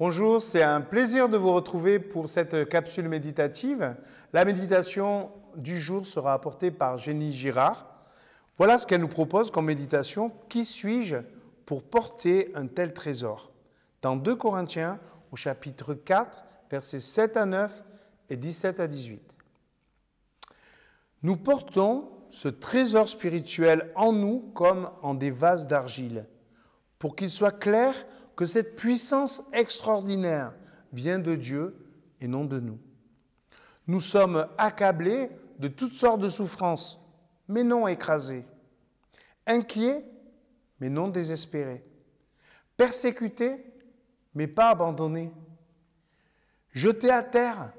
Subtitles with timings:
[0.00, 3.94] Bonjour, c'est un plaisir de vous retrouver pour cette capsule méditative.
[4.32, 7.86] La méditation du jour sera apportée par Jenny Girard.
[8.56, 10.32] Voilà ce qu'elle nous propose comme méditation.
[10.48, 11.18] Qui suis-je
[11.66, 13.52] pour porter un tel trésor?
[14.00, 14.98] Dans 2 Corinthiens,
[15.32, 17.84] au chapitre 4, versets 7 à 9
[18.30, 19.36] et 17 à 18.
[21.22, 26.24] Nous portons ce trésor spirituel en nous comme en des vases d'argile,
[26.98, 27.94] pour qu'il soit clair
[28.36, 30.52] que cette puissance extraordinaire
[30.92, 31.76] vient de Dieu
[32.20, 32.78] et non de nous.
[33.86, 37.00] Nous sommes accablés de toutes sortes de souffrances,
[37.48, 38.44] mais non écrasés,
[39.46, 40.04] inquiets,
[40.80, 41.84] mais non désespérés,
[42.76, 43.64] persécutés,
[44.34, 45.32] mais pas abandonnés,
[46.72, 47.72] jetés à terre,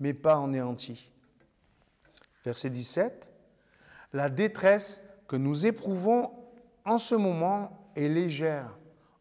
[0.00, 1.10] mais pas anéantis.
[2.44, 3.28] Verset 17.
[4.12, 6.32] La détresse que nous éprouvons
[6.84, 8.76] en ce moment est légère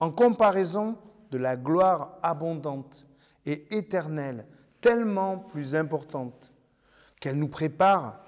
[0.00, 0.96] en comparaison
[1.30, 3.06] de la gloire abondante
[3.44, 4.46] et éternelle,
[4.80, 6.52] tellement plus importante,
[7.20, 8.20] qu'elle nous prépare,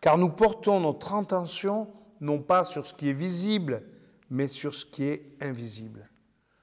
[0.00, 1.88] car nous portons notre intention
[2.20, 3.82] non pas sur ce qui est visible,
[4.30, 6.08] mais sur ce qui est invisible.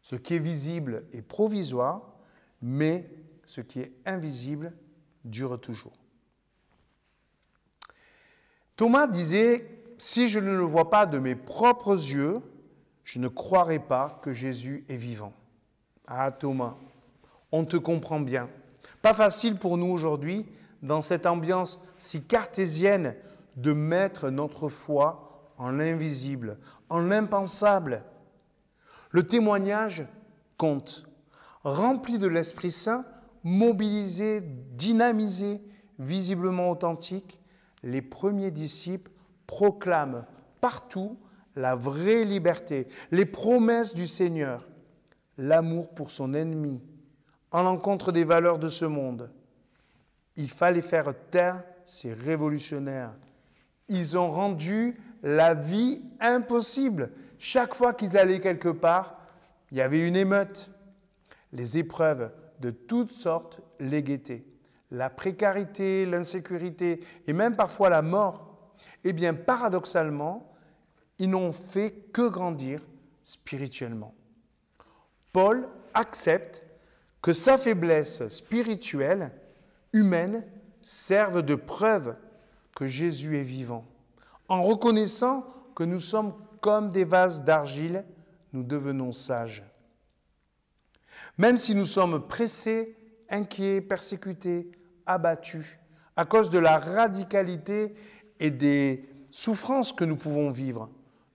[0.00, 2.14] Ce qui est visible est provisoire,
[2.62, 3.10] mais
[3.44, 4.72] ce qui est invisible
[5.24, 5.98] dure toujours.
[8.76, 12.40] Thomas disait, si je ne le vois pas de mes propres yeux,
[13.08, 15.32] je ne croirai pas que Jésus est vivant.
[16.06, 16.76] Ah Thomas,
[17.52, 18.50] on te comprend bien.
[19.00, 20.44] Pas facile pour nous aujourd'hui,
[20.82, 23.14] dans cette ambiance si cartésienne,
[23.56, 26.58] de mettre notre foi en l'invisible,
[26.90, 28.02] en l'impensable.
[29.10, 30.06] Le témoignage
[30.58, 31.06] compte.
[31.64, 33.06] Rempli de l'Esprit Saint,
[33.42, 35.62] mobilisé, dynamisé,
[35.98, 37.40] visiblement authentique,
[37.82, 39.10] les premiers disciples
[39.46, 40.26] proclament
[40.60, 41.16] partout
[41.58, 44.68] la vraie liberté, les promesses du Seigneur,
[45.36, 46.82] l'amour pour son ennemi,
[47.50, 49.30] en l'encontre des valeurs de ce monde.
[50.36, 53.12] Il fallait faire taire ces révolutionnaires.
[53.88, 57.10] Ils ont rendu la vie impossible.
[57.38, 59.18] Chaque fois qu'ils allaient quelque part,
[59.72, 60.70] il y avait une émeute.
[61.52, 62.30] Les épreuves
[62.60, 64.44] de toutes sortes les guettaient.
[64.92, 68.72] La précarité, l'insécurité et même parfois la mort.
[69.02, 70.48] Eh bien, paradoxalement,
[71.18, 72.80] ils n'ont fait que grandir
[73.24, 74.14] spirituellement.
[75.32, 76.62] Paul accepte
[77.20, 79.32] que sa faiblesse spirituelle,
[79.92, 80.44] humaine,
[80.82, 82.16] serve de preuve
[82.74, 83.84] que Jésus est vivant.
[84.48, 88.04] En reconnaissant que nous sommes comme des vases d'argile,
[88.52, 89.64] nous devenons sages.
[91.36, 92.96] Même si nous sommes pressés,
[93.28, 94.70] inquiets, persécutés,
[95.06, 95.78] abattus,
[96.16, 97.94] à cause de la radicalité
[98.40, 100.88] et des souffrances que nous pouvons vivre,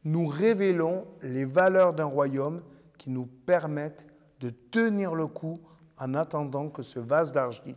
[0.03, 2.61] nous révélons les valeurs d'un royaume
[2.97, 4.07] qui nous permettent
[4.39, 5.59] de tenir le coup
[5.97, 7.75] en attendant que ce vase d'argile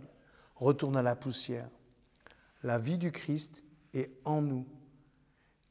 [0.57, 1.69] retourne à la poussière.
[2.63, 3.63] La vie du Christ
[3.95, 4.67] est en nous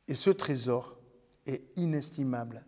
[0.08, 0.98] et ce trésor
[1.46, 2.64] est inestimable.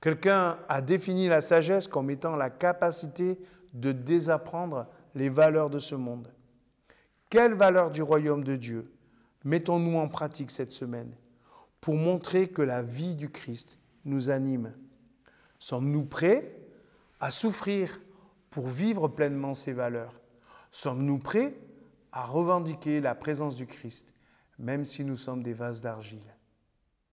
[0.00, 3.38] Quelqu'un a défini la sagesse comme étant la capacité
[3.74, 6.32] de désapprendre les valeurs de ce monde.
[7.28, 8.90] Quelles valeurs du royaume de Dieu
[9.44, 11.14] mettons-nous en pratique cette semaine?
[11.80, 14.72] Pour montrer que la vie du Christ nous anime.
[15.58, 16.56] Sommes-nous prêts
[17.20, 18.00] à souffrir
[18.50, 20.20] pour vivre pleinement ces valeurs?
[20.70, 21.54] Sommes-nous prêts
[22.12, 24.12] à revendiquer la présence du Christ,
[24.58, 26.34] même si nous sommes des vases d'argile?